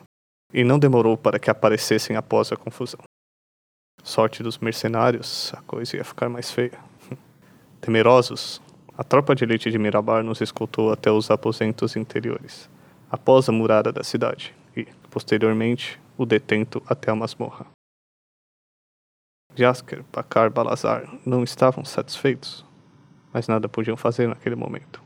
e 0.52 0.64
não 0.64 0.80
demorou 0.80 1.16
para 1.16 1.38
que 1.38 1.48
aparecessem 1.48 2.16
após 2.16 2.52
a 2.52 2.56
confusão. 2.56 3.00
Sorte 4.04 4.42
dos 4.42 4.58
mercenários, 4.58 5.54
a 5.54 5.62
coisa 5.62 5.96
ia 5.96 6.04
ficar 6.04 6.30
mais 6.30 6.50
feia. 6.50 6.80
Temerosos, 7.80 8.60
a 8.98 9.04
tropa 9.04 9.36
de 9.36 9.44
elite 9.44 9.70
de 9.70 9.78
Mirabar 9.78 10.24
nos 10.24 10.42
escoltou 10.42 10.92
até 10.92 11.12
os 11.12 11.30
aposentos 11.30 11.96
interiores, 11.96 12.68
após 13.12 13.48
a 13.48 13.52
murada 13.52 13.92
da 13.92 14.04
cidade, 14.04 14.56
e, 14.76 14.86
posteriormente, 15.12 16.02
o 16.18 16.26
detento 16.26 16.82
até 16.88 17.12
a 17.12 17.16
masmorra. 17.16 17.68
Jasker, 19.56 20.04
Bakar 20.12 20.48
e 20.48 20.50
Balazar 20.50 21.08
não 21.24 21.44
estavam 21.44 21.86
satisfeitos, 21.86 22.66
mas 23.32 23.48
nada 23.48 23.70
podiam 23.70 23.96
fazer 23.96 24.28
naquele 24.28 24.56
momento. 24.56 25.04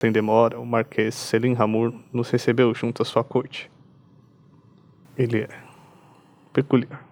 Sem 0.00 0.10
demora, 0.10 0.58
o 0.58 0.64
Marquês 0.64 1.14
Selim 1.14 1.52
Ramur 1.52 1.92
nos 2.10 2.30
recebeu 2.30 2.74
junto 2.74 3.02
à 3.02 3.04
sua 3.04 3.22
corte. 3.22 3.70
Ele 5.14 5.42
é 5.42 5.48
peculiar. 6.54 7.06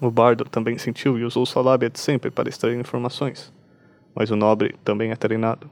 O 0.00 0.08
bardo 0.08 0.44
também 0.44 0.78
sentiu 0.78 1.18
e 1.18 1.24
usou 1.24 1.44
sua 1.44 1.60
lábia 1.60 1.90
de 1.90 1.98
sempre 1.98 2.30
para 2.30 2.48
extrair 2.48 2.78
informações, 2.78 3.52
mas 4.14 4.30
o 4.30 4.36
nobre 4.36 4.76
também 4.84 5.10
é 5.10 5.16
treinado. 5.16 5.68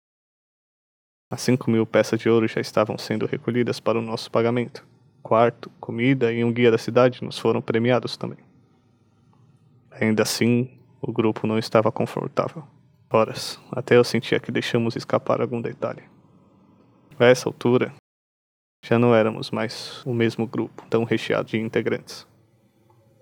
As 1.33 1.43
cinco 1.43 1.71
mil 1.71 1.87
peças 1.87 2.19
de 2.19 2.29
ouro 2.29 2.49
já 2.49 2.61
estavam 2.61 2.99
sendo 2.99 3.25
recolhidas 3.25 3.79
para 3.79 3.99
o 3.99 4.03
nosso 4.03 4.33
pagamento. 4.33 4.85
Quarto, 5.23 5.71
comida 5.79 6.33
e 6.33 6.43
um 6.43 6.53
guia 6.53 6.73
da 6.73 6.79
cidade 6.79 7.23
nos 7.23 7.39
foram 7.39 7.63
premiados 7.63 8.17
também. 8.17 8.39
Ainda 9.93 10.25
assim, 10.25 10.77
o 11.01 11.13
grupo 11.13 11.47
não 11.47 11.57
estava 11.57 11.93
confortável. 11.93 12.65
Horas, 13.13 13.59
até 13.73 13.97
eu 13.97 14.05
sentia 14.05 14.39
que 14.39 14.53
deixamos 14.53 14.95
escapar 14.95 15.41
algum 15.41 15.61
detalhe. 15.61 16.05
A 17.19 17.27
essa 17.27 17.49
altura, 17.49 17.93
já 18.87 19.01
não 19.01 19.13
éramos 19.13 19.51
mais 19.51 20.01
o 20.07 20.15
mesmo 20.15 20.47
grupo 20.47 20.87
tão 20.89 21.03
recheado 21.03 21.49
de 21.49 21.59
integrantes. 21.59 22.25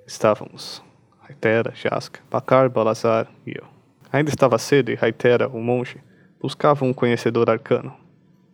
Estávamos 0.06 0.84
Raitera, 1.20 1.72
Jaska, 1.74 2.20
Bakar, 2.30 2.68
Balazar 2.68 3.28
e 3.46 3.54
eu. 3.56 3.66
Ainda 4.12 4.28
estava 4.28 4.58
cedo 4.58 4.90
e 4.90 4.94
Raitera, 4.94 5.48
o 5.48 5.58
monge, 5.58 6.02
buscava 6.38 6.84
um 6.84 6.92
conhecedor 6.92 7.48
arcano. 7.48 7.96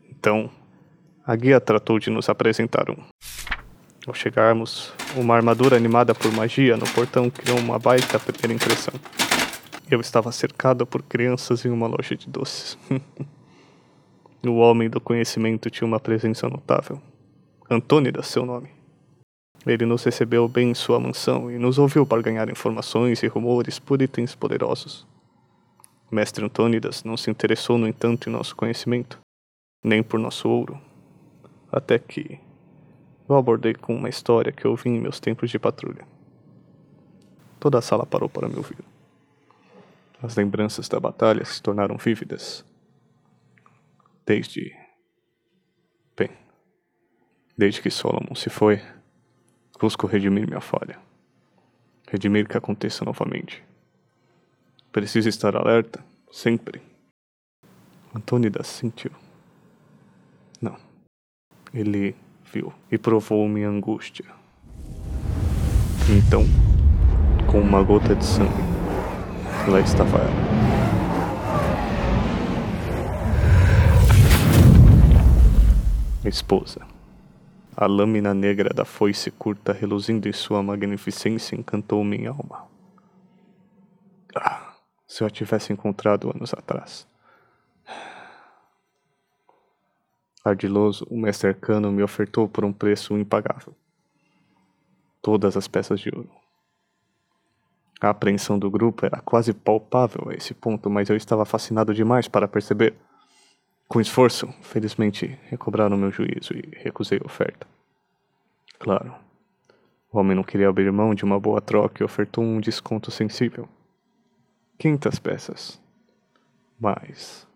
Então, 0.08 0.48
a 1.26 1.34
guia 1.34 1.60
tratou 1.60 1.98
de 1.98 2.10
nos 2.10 2.28
apresentar 2.28 2.88
um. 2.88 2.96
Ao 4.06 4.14
chegarmos, 4.14 4.92
uma 5.16 5.34
armadura 5.34 5.76
animada 5.76 6.14
por 6.14 6.30
magia 6.30 6.76
no 6.76 6.86
portão 6.90 7.28
criou 7.28 7.58
uma 7.58 7.76
baita 7.76 8.20
primeira 8.20 8.52
impressão. 8.52 8.94
Eu 9.90 10.00
estava 10.00 10.32
cercado 10.32 10.86
por 10.86 11.02
crianças 11.02 11.64
em 11.66 11.68
uma 11.68 11.86
loja 11.86 12.16
de 12.16 12.28
doces. 12.28 12.78
o 14.42 14.56
homem 14.56 14.88
do 14.88 14.98
conhecimento 14.98 15.68
tinha 15.68 15.86
uma 15.86 16.00
presença 16.00 16.48
notável. 16.48 17.00
Antônida, 17.68 18.22
seu 18.22 18.46
nome. 18.46 18.70
Ele 19.66 19.84
nos 19.84 20.02
recebeu 20.02 20.48
bem 20.48 20.70
em 20.70 20.74
sua 20.74 20.98
mansão 20.98 21.50
e 21.50 21.58
nos 21.58 21.78
ouviu 21.78 22.06
para 22.06 22.22
ganhar 22.22 22.48
informações 22.48 23.22
e 23.22 23.26
rumores 23.26 23.78
por 23.78 24.00
itens 24.00 24.34
poderosos. 24.34 25.06
Mestre 26.10 26.44
Antônidas 26.44 27.04
não 27.04 27.16
se 27.16 27.30
interessou, 27.30 27.76
no 27.76 27.86
entanto, 27.86 28.28
em 28.28 28.32
nosso 28.32 28.56
conhecimento, 28.56 29.18
nem 29.82 30.02
por 30.02 30.18
nosso 30.18 30.48
ouro. 30.48 30.80
Até 31.70 31.98
que 31.98 32.38
eu 33.28 33.36
abordei 33.36 33.74
com 33.74 33.94
uma 33.94 34.08
história 34.08 34.52
que 34.52 34.66
ouvi 34.66 34.88
em 34.88 35.00
meus 35.00 35.20
tempos 35.20 35.50
de 35.50 35.58
patrulha. 35.58 36.06
Toda 37.60 37.78
a 37.78 37.82
sala 37.82 38.06
parou 38.06 38.28
para 38.28 38.48
me 38.48 38.56
ouvir. 38.56 38.93
As 40.24 40.36
lembranças 40.36 40.88
da 40.88 40.98
batalha 40.98 41.44
se 41.44 41.62
tornaram 41.62 41.98
vívidas. 41.98 42.64
Desde. 44.24 44.74
Bem. 46.16 46.30
Desde 47.58 47.82
que 47.82 47.90
Solomon 47.90 48.34
se 48.34 48.48
foi, 48.48 48.80
busco 49.78 50.06
redimir 50.06 50.48
minha 50.48 50.62
falha. 50.62 50.98
Redimir 52.08 52.48
que 52.48 52.56
aconteça 52.56 53.04
novamente. 53.04 53.62
Preciso 54.90 55.28
estar 55.28 55.54
alerta, 55.54 56.02
sempre. 56.32 56.80
Antônida 58.16 58.64
sentiu. 58.64 59.10
Não. 60.58 60.78
Ele 61.70 62.16
viu 62.50 62.72
e 62.90 62.96
provou 62.96 63.46
minha 63.46 63.68
angústia. 63.68 64.24
Então, 66.08 66.44
com 67.46 67.60
uma 67.60 67.82
gota 67.82 68.14
de 68.14 68.24
sangue, 68.24 68.73
estava 69.84 70.18
ela. 70.18 70.54
Esposa. 76.24 76.86
A 77.76 77.86
lâmina 77.86 78.32
negra 78.34 78.70
da 78.72 78.84
foice 78.84 79.30
curta 79.30 79.72
reluzindo 79.72 80.28
em 80.28 80.32
sua 80.32 80.62
magnificência 80.62 81.56
encantou 81.56 82.04
minha 82.04 82.30
alma. 82.30 82.66
Ah, 84.36 84.74
se 85.08 85.22
eu 85.22 85.26
a 85.26 85.30
tivesse 85.30 85.72
encontrado 85.72 86.30
anos 86.30 86.52
atrás. 86.52 87.06
Ardiloso, 90.44 91.06
o 91.10 91.16
mestre 91.16 91.48
arcano 91.48 91.90
me 91.90 92.02
ofertou 92.02 92.48
por 92.48 92.64
um 92.64 92.72
preço 92.72 93.16
impagável. 93.16 93.74
Todas 95.22 95.56
as 95.56 95.66
peças 95.66 95.98
de 96.00 96.10
ouro. 96.14 96.43
A 98.04 98.10
apreensão 98.10 98.58
do 98.58 98.70
grupo 98.70 99.06
era 99.06 99.18
quase 99.22 99.54
palpável 99.54 100.28
a 100.28 100.34
esse 100.34 100.52
ponto, 100.52 100.90
mas 100.90 101.08
eu 101.08 101.16
estava 101.16 101.46
fascinado 101.46 101.94
demais 101.94 102.28
para 102.28 102.46
perceber. 102.46 102.94
Com 103.88 103.98
esforço, 103.98 104.46
felizmente, 104.60 105.38
recobraram 105.44 105.96
meu 105.96 106.10
juízo 106.10 106.52
e 106.52 106.76
recusei 106.76 107.18
a 107.18 107.24
oferta. 107.24 107.66
Claro, 108.78 109.14
o 110.12 110.18
homem 110.18 110.36
não 110.36 110.42
queria 110.42 110.68
abrir 110.68 110.92
mão 110.92 111.14
de 111.14 111.24
uma 111.24 111.40
boa 111.40 111.62
troca 111.62 112.02
e 112.02 112.04
ofertou 112.04 112.44
um 112.44 112.60
desconto 112.60 113.10
sensível. 113.10 113.66
Quinhentas 114.78 115.18
peças. 115.18 115.80
Mais 116.78 117.48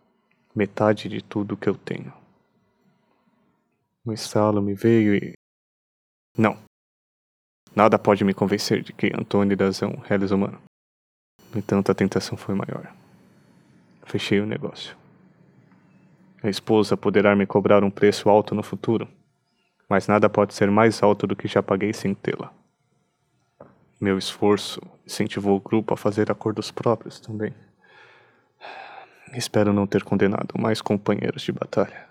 metade 0.54 1.10
de 1.10 1.22
tudo 1.22 1.58
que 1.58 1.68
eu 1.68 1.74
tenho. 1.74 2.10
Um 4.06 4.14
estalo 4.14 4.62
me 4.62 4.72
veio 4.72 5.14
e. 5.14 5.34
Não. 6.38 6.67
Nada 7.78 7.96
pode 7.96 8.24
me 8.24 8.34
convencer 8.34 8.82
de 8.82 8.92
que 8.92 9.12
Antônidas 9.16 9.80
é 9.82 9.86
um 9.86 10.00
reles 10.00 10.32
humano. 10.32 10.60
No 11.54 11.60
entanto, 11.60 11.92
a 11.92 11.94
tentação 11.94 12.36
foi 12.36 12.52
maior. 12.52 12.92
Fechei 14.04 14.40
o 14.40 14.46
negócio. 14.46 14.96
A 16.42 16.48
esposa 16.48 16.96
poderá 16.96 17.36
me 17.36 17.46
cobrar 17.46 17.84
um 17.84 17.90
preço 17.90 18.28
alto 18.28 18.52
no 18.52 18.64
futuro, 18.64 19.06
mas 19.88 20.08
nada 20.08 20.28
pode 20.28 20.54
ser 20.54 20.68
mais 20.72 21.04
alto 21.04 21.24
do 21.24 21.36
que 21.36 21.46
já 21.46 21.62
paguei 21.62 21.92
sem 21.92 22.14
tê-la. 22.14 22.52
Meu 24.00 24.18
esforço 24.18 24.82
incentivou 25.06 25.56
o 25.56 25.60
grupo 25.60 25.94
a 25.94 25.96
fazer 25.96 26.32
acordos 26.32 26.72
próprios 26.72 27.20
também. 27.20 27.54
Espero 29.34 29.72
não 29.72 29.86
ter 29.86 30.02
condenado 30.02 30.52
mais 30.58 30.82
companheiros 30.82 31.42
de 31.42 31.52
batalha. 31.52 32.07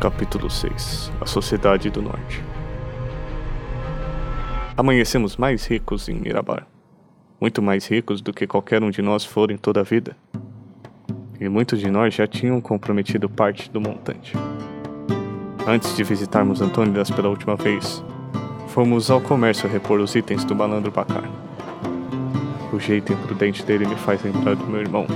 Capítulo 0.00 0.48
6 0.48 1.10
A 1.20 1.26
Sociedade 1.26 1.90
do 1.90 2.00
Norte 2.00 2.44
Amanhecemos 4.76 5.36
mais 5.36 5.66
ricos 5.66 6.08
em 6.08 6.14
Mirabar. 6.14 6.66
Muito 7.40 7.60
mais 7.60 7.84
ricos 7.86 8.20
do 8.20 8.32
que 8.32 8.46
qualquer 8.46 8.80
um 8.82 8.90
de 8.90 9.02
nós 9.02 9.24
for 9.24 9.50
em 9.50 9.56
toda 9.56 9.80
a 9.80 9.82
vida 9.82 10.16
e 11.40 11.48
muitos 11.48 11.80
de 11.80 11.90
nós 11.90 12.14
já 12.14 12.26
tinham 12.26 12.60
comprometido 12.60 13.28
parte 13.28 13.70
do 13.70 13.80
montante. 13.80 14.34
Antes 15.66 15.96
de 15.96 16.02
visitarmos 16.02 16.60
Antônidas 16.60 17.10
pela 17.10 17.28
última 17.28 17.56
vez, 17.56 18.02
fomos 18.68 19.10
ao 19.10 19.20
comércio 19.20 19.68
repor 19.68 20.00
os 20.00 20.14
itens 20.14 20.44
do 20.44 20.54
malandro 20.54 20.90
Bacar. 20.90 21.28
O 22.72 22.78
jeito 22.78 23.12
imprudente 23.12 23.64
dele 23.64 23.86
me 23.86 23.96
faz 23.96 24.22
lembrar 24.22 24.56
do 24.56 24.66
meu 24.66 24.80
irmão. 24.80 25.06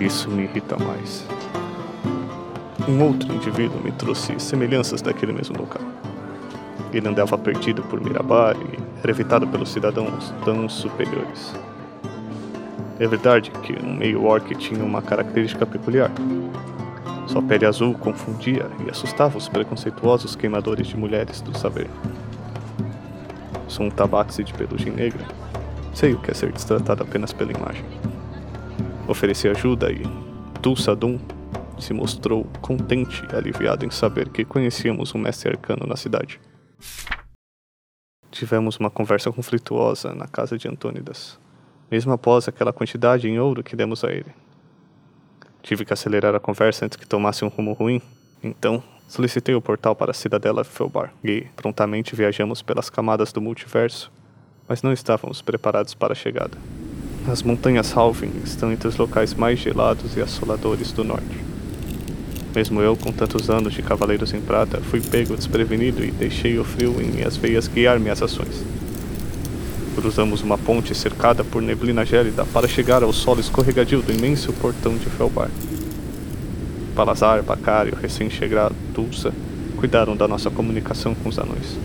Isso 0.00 0.30
me 0.30 0.44
irrita 0.44 0.76
mais. 0.76 1.26
Um 2.88 3.02
outro 3.02 3.30
indivíduo 3.34 3.78
me 3.82 3.92
trouxe 3.92 4.40
semelhanças 4.40 5.02
daquele 5.02 5.30
mesmo 5.30 5.58
local. 5.58 5.82
Ele 6.90 7.06
andava 7.06 7.36
perdido 7.36 7.82
por 7.82 8.00
Mirabar 8.00 8.56
e 8.56 8.78
era 9.02 9.10
evitado 9.10 9.46
pelos 9.46 9.70
cidadãos 9.70 10.32
tão 10.42 10.66
superiores. 10.70 11.54
É 12.98 13.06
verdade 13.06 13.50
que 13.50 13.74
um 13.84 13.92
meio 13.92 14.24
orc 14.24 14.54
tinha 14.54 14.82
uma 14.82 15.02
característica 15.02 15.66
peculiar. 15.66 16.10
Sua 17.26 17.42
pele 17.42 17.66
azul 17.66 17.92
confundia 17.92 18.66
e 18.86 18.90
assustava 18.90 19.36
os 19.36 19.50
preconceituosos 19.50 20.34
queimadores 20.34 20.86
de 20.86 20.96
mulheres 20.96 21.42
do 21.42 21.56
saber. 21.58 21.90
Sou 23.68 23.84
um 23.84 23.90
tabaxi 23.90 24.42
de 24.42 24.54
pelugem 24.54 24.94
negra. 24.94 25.26
Sei 25.92 26.14
o 26.14 26.18
que 26.18 26.30
é 26.30 26.34
ser 26.34 26.52
destratado 26.52 27.02
apenas 27.02 27.34
pela 27.34 27.52
imagem. 27.52 27.84
Ofereci 29.06 29.46
ajuda 29.46 29.92
e 29.92 30.02
Tulsadum 30.62 31.18
se 31.78 31.92
mostrou 31.92 32.44
contente 32.60 33.22
e 33.32 33.36
aliviado 33.36 33.84
em 33.84 33.90
saber 33.90 34.28
que 34.28 34.44
conhecíamos 34.44 35.14
um 35.14 35.18
mestre 35.18 35.50
arcano 35.50 35.86
na 35.86 35.96
cidade. 35.96 36.40
Tivemos 38.30 38.76
uma 38.76 38.90
conversa 38.90 39.32
conflituosa 39.32 40.14
na 40.14 40.26
casa 40.26 40.58
de 40.58 40.68
Antônidas 40.68 41.38
mesmo 41.90 42.12
após 42.12 42.48
aquela 42.48 42.72
quantidade 42.72 43.28
em 43.28 43.38
ouro 43.38 43.62
que 43.62 43.76
demos 43.76 44.04
a 44.04 44.12
ele. 44.12 44.32
Tive 45.62 45.84
que 45.84 45.92
acelerar 45.92 46.34
a 46.34 46.40
conversa 46.40 46.84
antes 46.84 46.96
que 46.96 47.06
tomasse 47.06 47.44
um 47.44 47.48
rumo 47.48 47.72
ruim, 47.72 48.00
então 48.42 48.82
solicitei 49.08 49.54
o 49.54 49.62
portal 49.62 49.96
para 49.96 50.10
a 50.10 50.14
cidadela 50.14 50.64
Felbar 50.64 51.12
e 51.24 51.46
prontamente 51.56 52.14
viajamos 52.14 52.62
pelas 52.62 52.90
camadas 52.90 53.32
do 53.32 53.40
multiverso, 53.40 54.12
mas 54.68 54.82
não 54.82 54.92
estávamos 54.92 55.42
preparados 55.42 55.94
para 55.94 56.12
a 56.12 56.16
chegada. 56.16 56.56
As 57.30 57.42
montanhas 57.42 57.94
Halvin 57.94 58.32
estão 58.44 58.72
entre 58.72 58.88
os 58.88 58.96
locais 58.96 59.34
mais 59.34 59.58
gelados 59.58 60.16
e 60.16 60.20
assoladores 60.20 60.92
do 60.92 61.04
norte. 61.04 61.47
Mesmo 62.58 62.82
eu, 62.82 62.96
com 62.96 63.12
tantos 63.12 63.48
anos 63.48 63.72
de 63.72 63.82
Cavaleiros 63.82 64.34
em 64.34 64.40
Prata, 64.40 64.80
fui 64.80 65.00
pego 65.00 65.36
desprevenido 65.36 66.04
e 66.04 66.10
deixei 66.10 66.58
o 66.58 66.64
frio 66.64 67.00
em 67.00 67.06
minhas 67.06 67.36
veias 67.36 67.68
guiar 67.68 68.00
minhas 68.00 68.20
ações. 68.20 68.64
Cruzamos 69.94 70.42
uma 70.42 70.58
ponte 70.58 70.92
cercada 70.92 71.44
por 71.44 71.62
neblina 71.62 72.04
gélida 72.04 72.44
para 72.46 72.66
chegar 72.66 73.04
ao 73.04 73.12
solo 73.12 73.38
escorregadio 73.38 74.02
do 74.02 74.12
imenso 74.12 74.52
portão 74.54 74.96
de 74.96 75.08
Felbar. 75.08 75.48
Palazar, 76.96 77.44
Bacari 77.44 77.90
e 77.90 77.92
o 77.92 77.96
recém-chegado 77.96 78.74
Tulsa 78.92 79.32
cuidaram 79.76 80.16
da 80.16 80.26
nossa 80.26 80.50
comunicação 80.50 81.14
com 81.14 81.28
os 81.28 81.38
anões. 81.38 81.78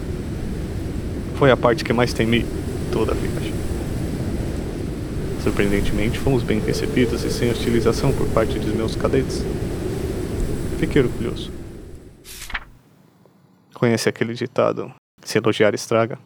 Foi 1.35 1.51
a 1.51 1.55
parte 1.55 1.83
que 1.83 1.93
mais 1.93 2.13
temi 2.13 2.47
toda 2.91 3.11
a 3.11 3.15
viagem. 3.15 3.53
Surpreendentemente, 5.43 6.17
fomos 6.17 6.41
bem 6.41 6.59
recebidos 6.59 7.23
e 7.23 7.29
sem 7.29 7.51
hostilização 7.51 8.11
por 8.11 8.25
parte 8.29 8.57
dos 8.57 8.73
meus 8.73 8.95
cadetes. 8.95 9.43
Fiquei 10.83 11.01
orgulhoso. 11.01 11.49
Conhece 13.73 14.09
aquele 14.09 14.33
ditado: 14.33 14.93
se 15.23 15.37
elogiar 15.37 15.73
estraga? 15.73 16.19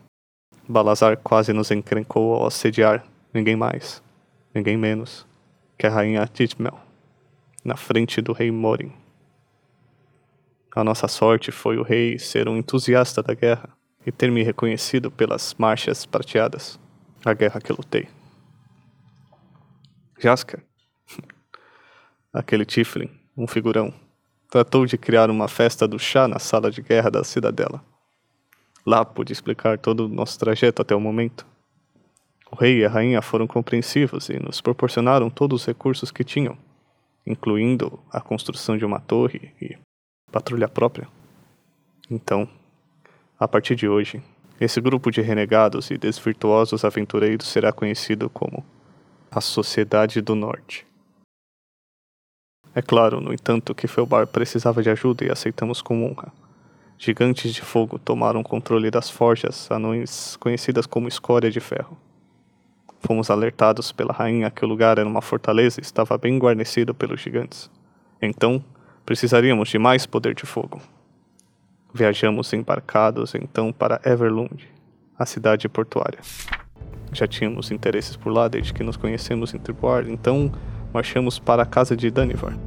Balazar 0.68 1.16
quase 1.16 1.54
nos 1.54 1.70
encrencou 1.70 2.34
ao 2.34 2.48
assediar 2.48 3.06
ninguém 3.32 3.56
mais, 3.56 4.02
ninguém 4.56 4.76
menos 4.76 5.28
que 5.78 5.86
a 5.86 5.92
rainha 5.92 6.26
Titmel, 6.26 6.76
na 7.64 7.78
frente 7.78 8.20
do 8.20 8.34
rei 8.34 8.50
Morin. 8.50 8.92
A 10.76 10.84
nossa 10.84 11.08
sorte 11.08 11.52
foi 11.52 11.78
o 11.78 11.84
rei 11.84 12.18
ser 12.18 12.50
um 12.50 12.58
entusiasta 12.58 13.22
da 13.22 13.36
guerra 13.36 13.70
e 14.08 14.12
ter 14.12 14.32
me 14.32 14.42
reconhecido 14.42 15.12
pelas 15.12 15.54
marchas 15.54 16.04
prateadas, 16.04 16.80
a 17.24 17.32
guerra 17.32 17.62
que 17.62 17.72
lutei. 17.72 18.10
Jasker, 20.18 20.64
aquele 22.34 22.66
Tiflin, 22.66 23.12
um 23.38 23.46
figurão, 23.46 23.94
tratou 24.50 24.86
de 24.86 24.98
criar 24.98 25.30
uma 25.30 25.48
festa 25.48 25.88
do 25.88 26.00
chá 26.00 26.28
na 26.28 26.40
sala 26.40 26.72
de 26.72 26.82
guerra 26.82 27.10
da 27.10 27.24
cidadela. 27.24 27.84
Lá 28.86 29.04
pude 29.04 29.34
explicar 29.34 29.78
todo 29.78 30.06
o 30.06 30.08
nosso 30.08 30.40
trajeto 30.40 30.82
até 30.82 30.96
o 30.96 31.00
momento. 31.00 31.46
O 32.50 32.56
rei 32.56 32.80
e 32.80 32.86
a 32.86 32.90
rainha 32.90 33.22
foram 33.22 33.46
compreensivos 33.46 34.30
e 34.30 34.40
nos 34.40 34.62
proporcionaram 34.62 35.30
todos 35.30 35.62
os 35.62 35.68
recursos 35.68 36.12
que 36.12 36.24
tinham, 36.24 36.58
incluindo 37.26 38.00
a 38.10 38.22
construção 38.22 38.78
de 38.78 38.86
uma 38.86 39.02
torre 39.02 39.54
e 39.62 39.78
patrulha 40.32 40.70
própria. 40.70 41.08
Então, 42.10 42.48
a 43.38 43.48
partir 43.48 43.76
de 43.76 43.88
hoje, 43.90 44.24
esse 44.60 44.80
grupo 44.80 45.12
de 45.12 45.22
renegados 45.22 45.92
e 45.92 45.98
desvirtuosos 45.98 46.86
aventureiros 46.86 47.48
será 47.48 47.74
conhecido 47.74 48.30
como 48.30 48.66
a 49.30 49.42
Sociedade 49.42 50.22
do 50.22 50.34
Norte. 50.34 50.88
É 52.78 52.82
claro, 52.84 53.20
no 53.20 53.34
entanto, 53.34 53.74
que 53.74 53.88
Felbar 53.88 54.28
precisava 54.28 54.84
de 54.84 54.90
ajuda 54.92 55.26
e 55.26 55.32
aceitamos 55.32 55.82
com 55.82 56.06
honra. 56.06 56.32
Gigantes 56.96 57.52
de 57.52 57.64
fogo 57.64 57.98
tomaram 57.98 58.44
controle 58.44 58.92
das 58.92 59.10
forjas 59.10 59.72
anões 59.72 60.36
conhecidas 60.36 60.86
como 60.86 61.08
escória 61.08 61.50
de 61.50 61.60
ferro. 61.60 61.98
Fomos 63.00 63.32
alertados 63.32 63.92
pela 63.92 64.14
rainha 64.14 64.52
que 64.52 64.64
o 64.64 64.68
lugar 64.68 65.00
era 65.00 65.10
uma 65.10 65.24
fortaleza 65.24 65.80
e 65.80 65.84
estava 65.84 66.20
bem 66.20 66.38
guarnecido 66.38 66.94
pelos 66.94 67.20
gigantes. 67.20 67.68
Então, 68.22 68.64
precisaríamos 69.04 69.70
de 69.70 69.80
mais 69.80 70.06
poder 70.06 70.36
de 70.36 70.46
fogo. 70.46 70.80
Viajamos 71.92 72.54
embarcados 72.54 73.34
então 73.34 73.74
para 73.74 74.00
Everlund, 74.06 74.70
a 75.18 75.26
cidade 75.26 75.68
portuária. 75.68 76.20
Já 77.12 77.26
tínhamos 77.26 77.72
interesses 77.72 78.16
por 78.16 78.32
lá 78.32 78.48
desde 78.48 78.72
que 78.72 78.84
nos 78.84 78.98
conhecemos 78.98 79.52
em 79.56 79.58
Triboar, 79.58 80.08
então 80.08 80.52
marchamos 80.94 81.40
para 81.40 81.64
a 81.64 81.66
casa 81.66 81.96
de 81.96 82.10
Danivar. 82.10 82.58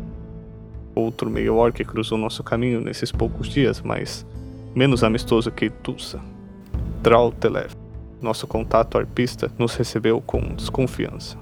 Outro 0.95 1.31
meio 1.31 1.57
orc 1.57 1.85
cruzou 1.85 2.19
nosso 2.19 2.43
caminho 2.43 2.81
nesses 2.81 3.13
poucos 3.13 3.49
dias, 3.49 3.81
mas 3.81 4.27
menos 4.75 5.05
amistoso 5.05 5.51
que 5.51 5.71
Tulsa. 5.71 6.21
Drautelev, 7.03 7.73
nosso 8.21 8.47
contato 8.47 8.99
arpista, 8.99 9.51
nos 9.59 9.75
recebeu 9.75 10.21
com 10.21 10.41
desconfiança. 10.55 11.39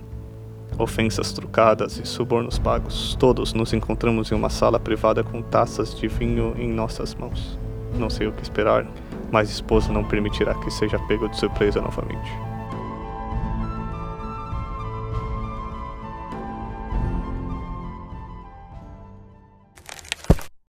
Ofensas 0.79 1.33
trucadas 1.33 1.99
e 1.99 2.07
subornos 2.07 2.59
pagos, 2.59 3.17
todos 3.19 3.53
nos 3.53 3.73
encontramos 3.73 4.31
em 4.31 4.35
uma 4.35 4.51
sala 4.51 4.79
privada 4.79 5.25
com 5.25 5.43
taças 5.43 5.95
de 5.95 6.07
vinho 6.07 6.55
em 6.57 6.71
nossas 6.73 7.14
mãos. 7.14 7.59
Não 7.99 8.09
sei 8.09 8.29
o 8.29 8.33
que 8.33 8.43
esperar, 8.43 8.87
mas 9.33 9.51
esposa 9.51 9.93
não 9.93 10.05
permitirá 10.05 10.55
que 10.55 10.71
seja 10.71 10.99
pego 11.01 11.29
de 11.29 11.37
surpresa 11.37 11.81
novamente. 11.81 12.31